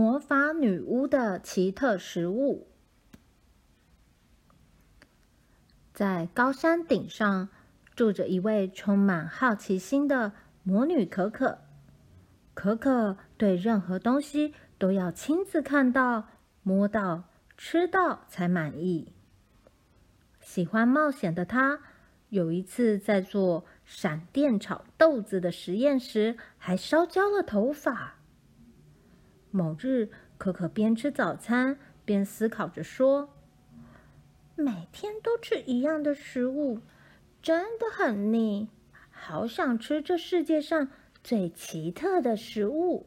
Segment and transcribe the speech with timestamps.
[0.00, 2.68] 魔法女巫的奇特食物。
[5.92, 7.50] 在高山顶上，
[7.94, 10.32] 住着一位充满好奇心的
[10.62, 11.58] 魔女可可。
[12.54, 16.28] 可可对任何东西都要亲自看到、
[16.62, 17.24] 摸到、
[17.58, 19.12] 吃到才满意。
[20.40, 21.78] 喜欢冒险的她，
[22.30, 28.14] 有一次在做闪电炒豆子的实验时，还烧焦了头发。
[29.50, 33.30] 某日，可可边吃早餐边思考着说
[34.56, 36.80] ：“每天都吃一样的食物，
[37.42, 38.68] 真的很腻。
[39.10, 40.88] 好想吃这世界上
[41.22, 43.06] 最奇特的食物。”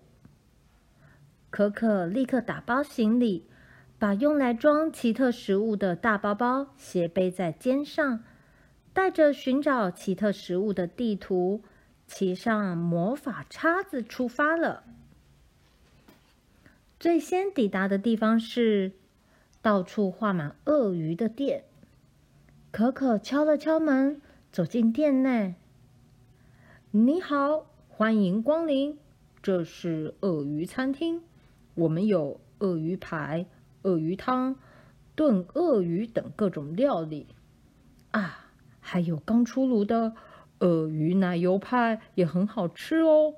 [1.49, 3.47] 可可立刻打包行李，
[3.99, 8.23] 把用来装奇特食物的大包包斜背在肩上，
[8.91, 11.61] 带着寻找奇特食物的地图，
[12.07, 14.83] 骑上魔法叉子出发了。
[17.03, 18.93] 最先抵达的地方是
[19.61, 21.65] 到处画满鳄鱼的店。
[22.71, 24.21] 可可敲了敲门，
[24.53, 25.55] 走进店内。
[26.91, 28.97] 你好，欢迎光临，
[29.41, 31.21] 这是鳄鱼餐厅。
[31.73, 33.47] 我们有鳄鱼排、
[33.81, 34.55] 鳄鱼汤、
[35.13, 37.27] 炖鳄鱼等各种料理。
[38.11, 38.47] 啊，
[38.79, 40.13] 还有刚出炉的
[40.59, 43.33] 鳄鱼奶油派也很好吃哦。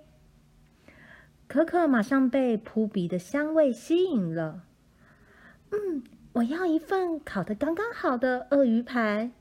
[1.55, 4.65] 可可马上被扑鼻的香味吸引了。
[5.71, 6.03] 嗯，
[6.33, 9.31] 我要一份烤的刚刚好的鳄鱼排。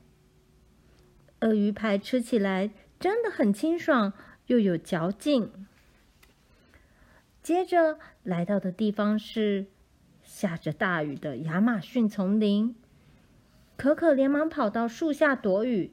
[1.41, 2.71] 鳄鱼排吃起来
[3.01, 4.13] 真的很清爽，
[4.47, 5.67] 又有嚼劲。
[7.43, 9.65] 接着来到的地方是
[10.23, 12.77] 下着大雨的亚马逊丛林。
[13.75, 15.91] 可可连忙跑到树下躲雨，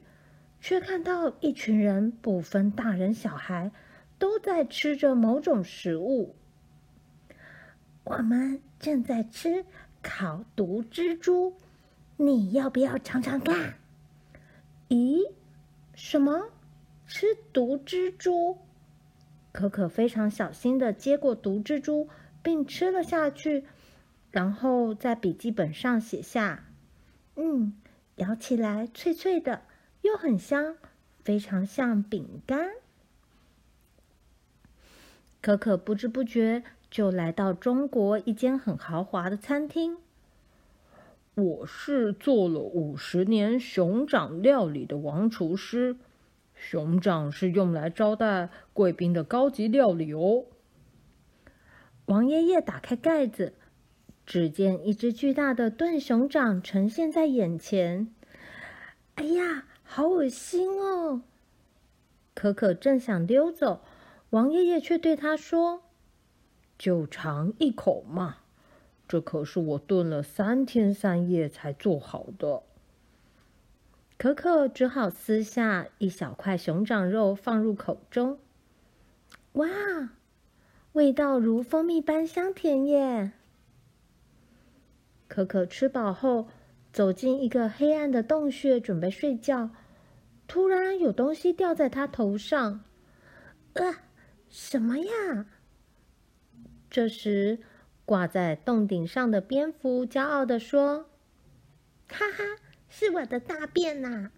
[0.61, 3.73] 却看到一群人不分大人小孩。
[4.23, 6.33] 都在吃着某种食物。
[8.05, 9.65] 我们正在吃
[10.01, 11.57] 烤毒蜘蛛，
[12.15, 13.73] 你要不要尝尝看？
[14.87, 15.29] 咦，
[15.93, 16.51] 什么？
[17.05, 18.59] 吃毒蜘蛛？
[19.51, 22.07] 可可非常小心地接过毒蜘蛛，
[22.41, 23.65] 并吃了下去，
[24.31, 26.63] 然后在笔记本上写下
[27.35, 27.73] ：“嗯，
[28.15, 29.63] 咬起来脆脆的，
[30.01, 30.77] 又很香，
[31.21, 32.69] 非常像饼干。”
[35.43, 39.97] 可可不知不觉就来到中国一间很豪华的餐厅。
[41.35, 45.97] 我是做了五十年熊掌料理的王厨师，
[46.55, 50.45] 熊掌是用来招待贵宾的高级料理哦。
[52.05, 53.51] 王爷爷打开盖子，
[54.25, 58.07] 只见一只巨大的炖熊掌呈现在眼前。
[59.15, 61.23] 哎呀，好恶心哦！
[62.33, 63.81] 可可正想溜走。
[64.33, 65.83] 王爷爷却对他说
[66.79, 68.37] ：“就尝一口嘛，
[69.07, 72.63] 这可是我炖了三天三夜才做好的。”
[74.17, 78.39] 可可只好撕下一小块熊掌肉放入口中。
[79.51, 79.67] 哇，
[80.93, 83.33] 味道如蜂蜜般香甜耶！
[85.27, 86.47] 可可吃饱后，
[86.91, 89.69] 走进一个黑暗的洞穴，准备睡觉。
[90.47, 92.83] 突然，有东西掉在他头上，
[93.73, 94.01] 啊！
[94.53, 95.47] 什么呀？
[96.87, 97.57] 这时，
[98.05, 101.09] 挂在洞顶上的蝙蝠骄傲地说
[102.07, 102.43] ：“哈哈，
[102.87, 104.29] 是我的大便呐！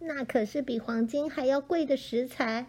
[0.00, 2.66] 那可是比黄金还要贵的食材，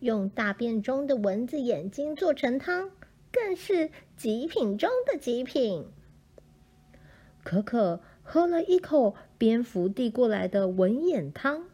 [0.00, 2.92] 用大便中的蚊子眼睛做成汤，
[3.30, 5.86] 更是极品中的极品。”
[7.44, 11.66] 可可喝了一口蝙蝠递过来的蚊眼汤，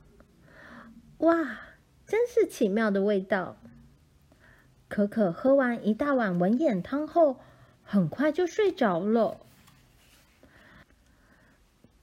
[1.19, 1.61] 哇，
[2.05, 3.62] 真是奇妙的味道！
[4.93, 7.39] 可可喝完一大碗文眼汤后，
[7.83, 9.41] 很快就睡着了。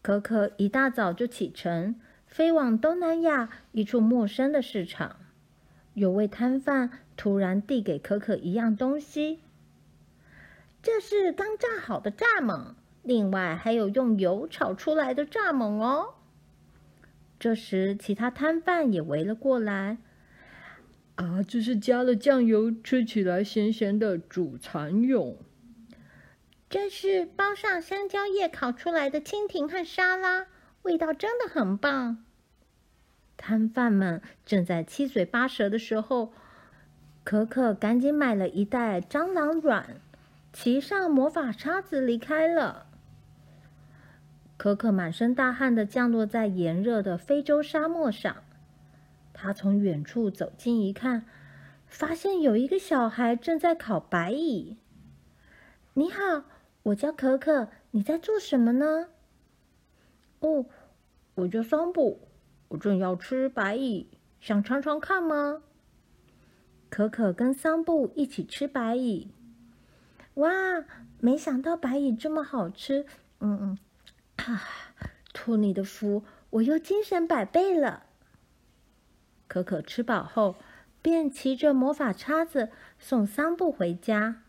[0.02, 5.18] 可可一大早就启程，飞往东南亚一处陌生的市场。
[5.94, 9.40] 有位摊贩突然递给可可一样东西，
[10.82, 16.16] 这是刚炸好的蚱蜢，另外还有用油炒出来的蚱蜢哦。
[17.40, 20.00] 这时，其他摊贩也围了过来。
[21.20, 25.36] 啊，这是加了酱油，吃起来咸咸的，煮蚕蛹。
[26.70, 30.48] 这是包上香蕉叶烤出来的蜻蜓和沙拉，
[30.84, 32.24] 味道真的很棒。
[33.36, 36.32] 摊贩们正在七嘴八舌的时候，
[37.26, 39.98] 可可赶紧买了一袋蟑螂卵，
[40.54, 42.86] 骑上魔法叉子离开了。
[44.56, 48.38] 可可满身大汗的降落在炎热的非洲沙漠上。
[49.42, 51.26] 他从远处走近一看，
[51.88, 54.76] 发现有一个小孩正在烤白蚁。
[55.94, 56.44] 你好，
[56.84, 59.08] 我叫可可，你在做什么呢
[60.42, 60.66] ？”“哦，
[61.36, 62.28] 我叫桑布，
[62.68, 64.10] 我正要吃白蚁，
[64.42, 65.64] 想尝尝看吗？”
[66.90, 69.32] 可可跟桑布一起吃白蚁。
[70.34, 70.52] 哇，
[71.22, 73.06] 没想到白蚁这么好吃！
[73.40, 73.78] 嗯嗯，
[74.36, 74.62] 啊，
[75.32, 78.08] 托你的福，我又精神百倍了。
[79.50, 80.56] 可可吃饱后，
[81.02, 84.44] 便骑着魔法叉子送桑布回家。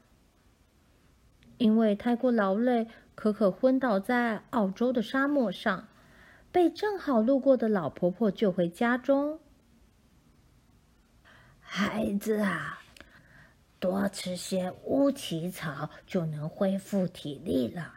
[1.59, 2.87] 因为太过劳累，
[3.17, 5.89] 可可昏倒在澳洲的沙漠上，
[6.53, 9.41] 被正好路过的老婆婆救回家中。
[11.59, 12.77] 孩子啊。
[13.79, 17.95] 多吃些乌奇草就能恢复体力了。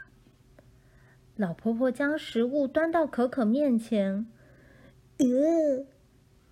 [1.35, 4.25] 老婆婆将食物端到可可面前。
[5.17, 5.85] 呃，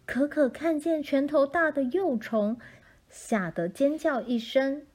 [0.06, 2.58] 可可看见拳头大的幼虫，
[3.10, 4.86] 吓得尖叫一声。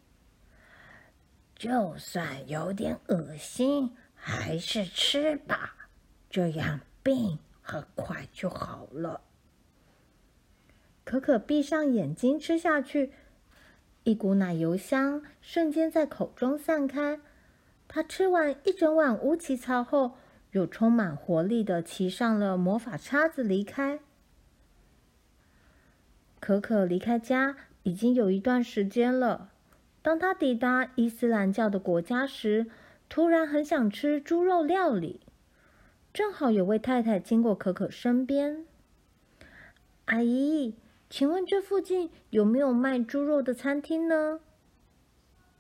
[1.55, 5.75] 就算有点恶心，还是吃吧，
[6.29, 9.23] 这样病很快就好了。
[11.05, 13.13] 可可闭上眼睛吃下去。
[14.03, 17.21] 一股奶油香瞬间在口中散开。
[17.89, 20.19] 他吃完一整碗乌奇草后，
[20.51, 24.01] 又充满活力地骑上了魔法叉子离开。
[26.41, 29.51] 可可离开家已经有一段时间了。
[30.03, 32.67] 当他抵达伊斯兰教的国家时，
[33.09, 35.21] 突然很想吃猪肉料理。
[36.13, 38.65] 正好有位太太经过可可身边，
[40.07, 40.75] 阿姨。
[41.09, 44.41] 请问这附近有没有卖猪肉的餐厅呢？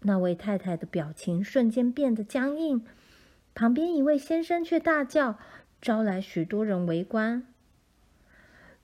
[0.01, 2.85] 那位太太的表情瞬间变得僵硬，
[3.55, 5.39] 旁边一位先生却大叫，
[5.81, 7.47] 招来许多人围观。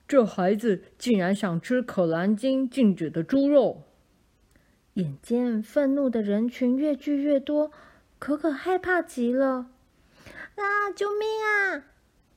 [0.07, 3.83] 这孩子竟然想吃可兰经禁止的猪肉！
[4.95, 7.71] 眼见愤怒的人群越聚越多，
[8.19, 9.71] 可可害怕极了。
[10.55, 10.91] 啊！
[10.95, 11.85] 救命啊！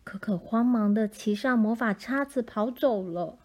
[0.04, 3.38] 可可慌忙地骑上魔法叉子跑走了。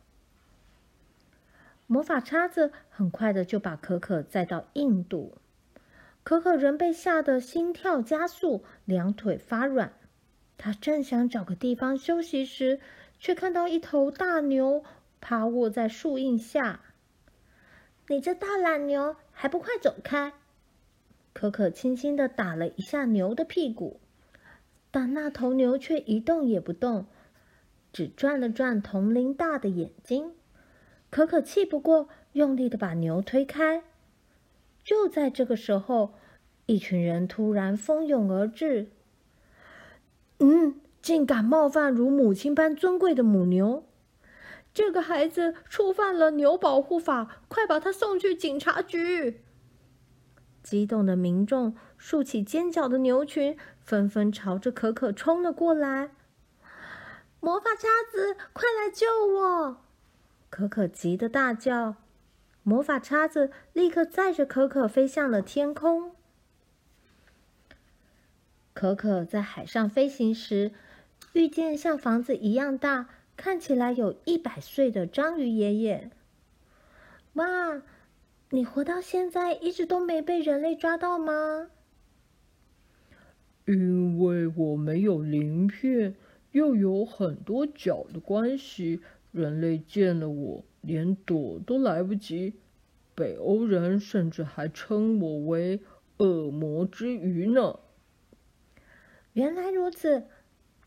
[1.87, 5.37] 魔法叉子很快的就把可可载到印度，
[6.23, 9.91] 可可仍被吓得心跳加速，两腿发软。
[10.57, 12.79] 他正想找个地方休息时，
[13.21, 14.83] 却看到一头大牛
[15.21, 16.81] 趴卧在树荫下。
[18.09, 20.33] “你这大懒牛，还不快走开！”
[21.31, 24.01] 可可轻轻的打了一下牛的屁股，
[24.89, 27.05] 但那头牛却一动也不动，
[27.93, 30.33] 只转了转铜铃大的眼睛。
[31.11, 33.83] 可可气不过，用力的把牛推开。
[34.83, 36.15] 就在这个时候，
[36.65, 38.89] 一群人突然蜂拥而至。
[40.39, 43.83] 嗯，竟敢冒犯如母亲般尊贵的母牛！
[44.73, 49.43] 这个孩子触犯了牛保护法，快把他送去警察局！
[50.63, 56.11] 激动的民众竖起尖角的牛群，纷纷朝着可可冲了过来。
[57.39, 59.77] 魔法叉子，快来救我！
[60.51, 61.95] 可可急得大叫，
[62.61, 66.11] 魔法叉子立刻载着可可飞向了天空。
[68.73, 70.71] 可可在海上飞行时，
[71.33, 76.11] 遇见像房子一样大、看起来有一百岁的章鱼爷爷。
[77.33, 77.81] 哇，
[78.49, 81.69] 你活到现在一直都没被人类抓到吗？
[83.65, 86.15] 因为我没有鳞片，
[86.51, 89.01] 又有很多脚的关系。
[89.31, 92.55] 人类见了我，连躲都来不及。
[93.15, 95.79] 北欧人甚至还称我为
[96.17, 97.79] “恶魔之鱼”呢。
[99.31, 100.25] 原来如此，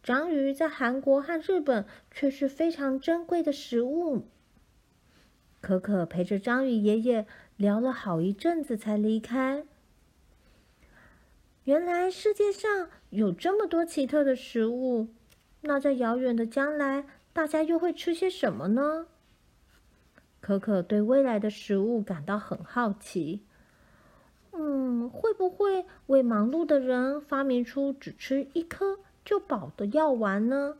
[0.04, 4.26] 章鱼在韩国和日本却是非常珍贵的食物。
[5.62, 9.64] 可可陪着章鱼爷爷聊了好一阵子，才离开。
[11.64, 15.08] 原来世界上有这么多奇特的食物，
[15.62, 19.06] 那在遥远的将来，大家又会吃些什么呢？
[20.42, 23.40] 可可对未来的食物感到很好奇。
[24.52, 30.76] 嗯，会不会为忙碌的人发明出只吃一颗就饱的药丸呢？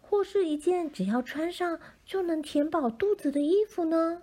[0.00, 4.22] 或是一件只要穿上就能填饱肚子的衣服呢？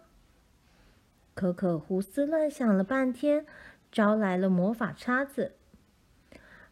[1.33, 3.45] 可可胡思乱想了半天，
[3.91, 5.53] 招来了魔法叉子。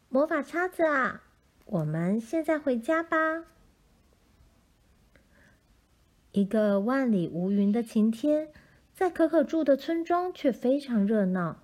[0.10, 1.24] 魔法叉子啊，
[1.65, 3.46] 我们现在回家吧。
[6.32, 8.50] 一个万里无云的晴天，
[8.94, 11.62] 在可可住的村庄却非常热闹，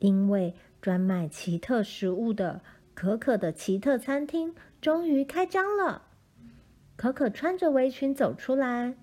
[0.00, 2.62] 因为专卖奇特食物的
[2.94, 6.02] 可可的奇特餐厅终于开张了。
[6.96, 8.94] 可可穿着围裙走出来，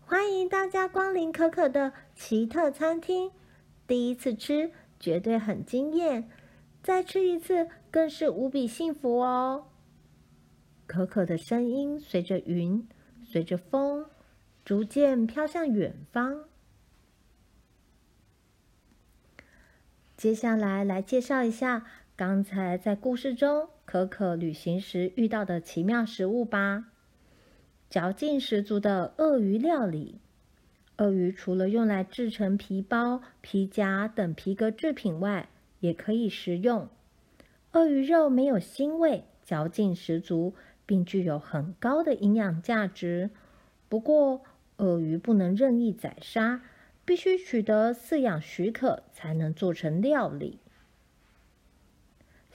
[0.00, 3.32] 欢迎大家光临可可的奇特餐厅。
[3.86, 6.30] 第一次吃绝对很惊艳。
[6.82, 9.66] 再吃一次，更是无比幸福哦。
[10.86, 12.86] 可可的声音随着云，
[13.24, 14.06] 随着风，
[14.64, 16.44] 逐渐飘向远方。
[20.16, 21.84] 接下来，来介绍一下
[22.16, 26.86] 刚才在故事中可可旅行时遇到的奇妙食物吧。
[27.90, 30.18] 嚼劲十足的鳄鱼料理。
[30.96, 36.88] 鳄鱼除了用来制成皮包、皮夹等皮革制品外，也可以食用。
[37.72, 40.54] 鳄鱼肉没有腥味，嚼劲十足，
[40.86, 43.28] 并具有很高的营养价值。
[43.90, 44.40] 不过，
[44.78, 46.62] 鳄鱼不能任意宰杀，
[47.04, 50.60] 必须取得饲养许可才能做成料理。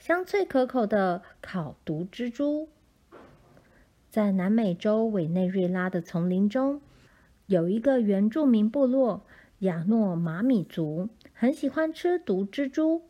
[0.04, 2.68] 香脆可口的烤毒蜘蛛，
[4.10, 6.80] 在南美洲委内瑞拉的丛林中，
[7.46, 9.24] 有一个原住民部落
[9.60, 13.02] 亚诺马米族，很喜欢吃毒蜘蛛。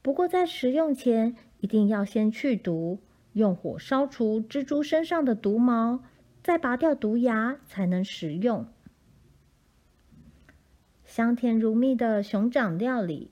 [0.00, 3.00] 不过，在食用前一定要先去毒，
[3.34, 6.02] 用火烧除蜘蛛身上的毒毛，
[6.42, 8.66] 再拔掉毒牙才能食用。
[11.04, 13.30] 香甜如蜜的熊掌料理，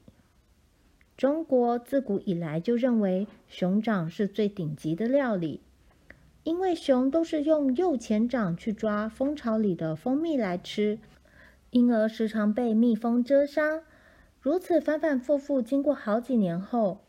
[1.20, 5.60] 中国自古以来就认为熊掌是最顶级的料理，
[6.44, 10.98] 因为熊都是用右前掌去抓蜂巢里的蜂蜜来吃，
[11.68, 13.82] 因而时常被蜜蜂蛰伤。
[14.40, 17.02] 如此反反复复，经过好几年后，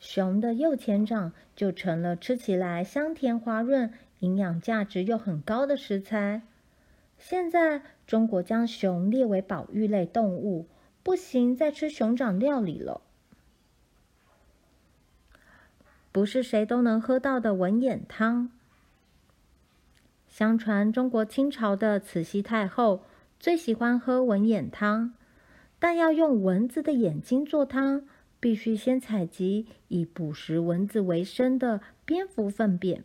[0.00, 6.42] 熊的右前掌就成了吃起来香甜滑润、营养价值又很高的食材。
[7.16, 10.66] 现在中国将熊列为保育类动物，
[11.04, 13.02] 不行再吃熊掌料理了。
[16.12, 18.50] 不是谁都能喝到的文眼汤。
[20.26, 23.02] 相传中国清朝的慈禧太后
[23.40, 25.14] 最喜欢喝文眼汤。
[25.80, 28.02] 但要用蚊子的眼睛做汤，
[28.40, 33.04] 必须先采集以捕食蚊子为生的蝙蝠粪便，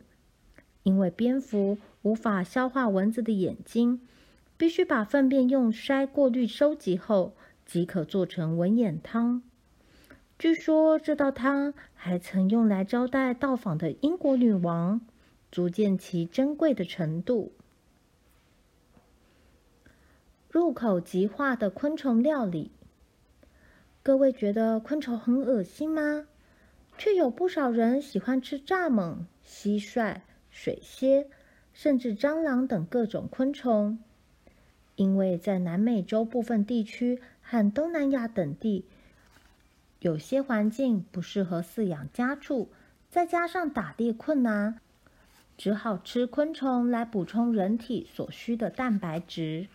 [0.81, 4.01] 因为蝙蝠无法消化蚊子的眼睛，
[4.57, 9.43] 必须把粪便用筛过滤收集后，即可做成文眼汤。
[10.44, 15.00] 据说这道汤还曾用来招待到访的英国女王，
[15.54, 17.54] 足见其珍贵的程度。
[20.50, 22.72] 入口即化的昆虫料理，
[24.04, 26.28] 各位觉得昆虫很恶心吗？
[26.98, 30.18] 却有不少人喜欢吃蚱蜢、蟋蟀、
[30.50, 31.30] 水蝎，
[31.72, 33.98] 甚至蟑螂等各种昆虫。
[34.98, 38.84] 因为在南美洲部分地区和东南亚等地，
[40.03, 42.69] 有些环境不适合饲养家畜，
[43.10, 44.81] 再加上打猎困难，
[45.57, 49.67] 只好吃昆虫来补充人体所需的蛋白质。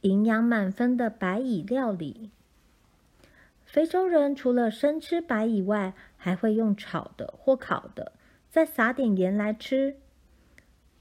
[0.00, 2.32] 营养满分的白蚁料理。
[3.64, 8.10] 非洲人除了生吃白蚁外，还会用炒的或烤的，
[8.50, 9.94] 再撒点盐来吃。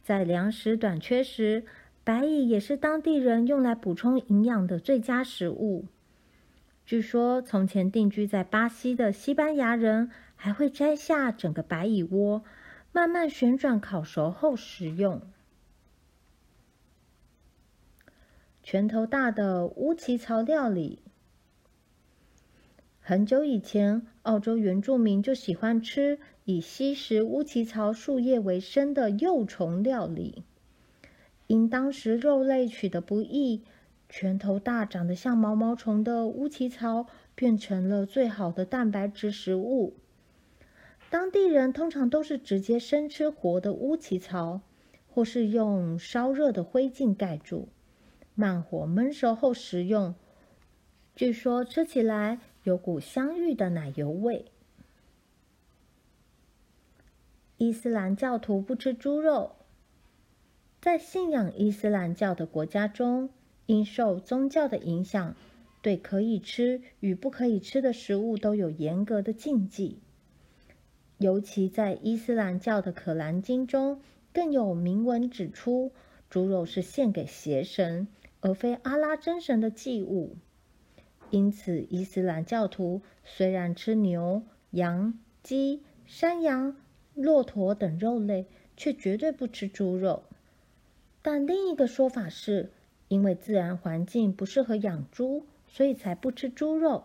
[0.03, 1.65] 在粮食短缺时，
[2.03, 5.85] 白蚁也是当地人用来补充营养的最佳食物。
[6.85, 12.43] 据说，从前定居在巴西的西班牙人还会摘下整个白蚁窝，
[12.91, 15.21] 慢慢旋转烤熟后食用。
[18.61, 20.99] 拳头大的乌奇草料理。
[22.99, 30.43] 很久以前，澳洲原住民就喜欢吃以吸食乌奇草树叶为生的幼虫料理。
[31.47, 33.63] 因当时肉类取得不易，
[34.15, 39.95] 拳头大、长得像毛毛虫的乌奇草变成了最好的蛋白质食物。
[41.09, 44.61] 当地人通常都是直接生吃活的乌奇草，
[45.07, 47.69] 或是用烧热的灰烬盖住。
[48.35, 50.13] 慢火焖熟后食用，
[51.15, 54.45] 据说吃起来有股香芋的奶油味。
[57.57, 59.55] 伊斯兰教徒不吃猪肉，
[60.79, 63.31] 在信仰伊斯兰教的国家中，
[63.65, 65.35] 因受宗教的影响，
[65.81, 69.99] 对可以吃与不可以吃的食物都有严格的禁忌。
[71.17, 74.01] 尤其在伊斯兰教的可兰经中，
[74.33, 75.91] 更有明文指出，
[76.29, 78.07] 猪肉是献给邪神。
[78.45, 80.35] 而非阿拉真神的祭物，
[81.29, 86.75] 因此伊斯兰教徒虽然吃牛、羊、鸡、山羊、
[87.13, 90.23] 骆驼等肉类，却绝对不吃猪肉。
[91.21, 92.73] 但另一个说法是，
[93.07, 97.03] 因为自然环境不适合养猪，所以才不吃猪肉。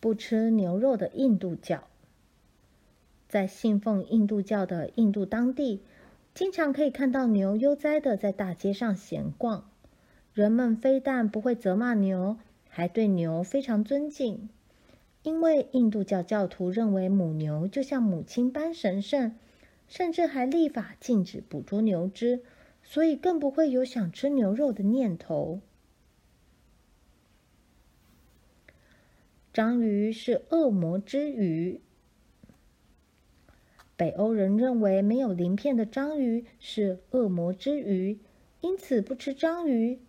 [0.00, 1.84] 不吃牛肉的印度教，
[3.28, 5.80] 在信奉印度教的印度当地。
[6.34, 9.70] 经常可以看到牛悠哉的在大街上闲逛，
[10.32, 12.36] 人们非但不会责骂牛，
[12.68, 14.48] 还对牛非常尊敬，
[15.22, 19.36] 因为印度教教徒认为母牛就像母亲般神圣，
[19.96, 22.42] 甚至还立法禁止捕捉牛只，
[22.82, 25.60] 所以更不会有想吃牛肉的念头。
[29.52, 31.80] 章鱼是恶魔之鱼。
[33.96, 38.18] 北欧人认为没有鳞片的章鱼是恶魔之鱼，
[38.62, 40.00] 因此不吃章鱼。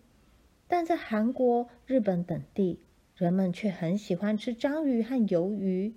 [0.66, 2.80] 但在韩国、日本等地，
[3.14, 5.94] 人们却很喜欢吃章鱼和鱿鱼。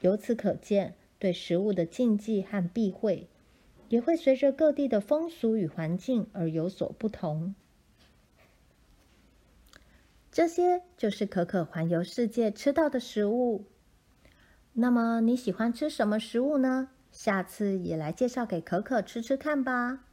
[0.00, 3.28] 由此可见，对食物的禁忌和避讳，
[3.88, 7.54] 也会随着各地的风俗与环境而有所不同。
[10.30, 13.64] 这些就是可可环游世界吃到的食物。
[14.74, 16.90] 那么你喜欢吃什么食物呢？
[17.10, 20.04] 下次也来介绍给可可吃吃看吧。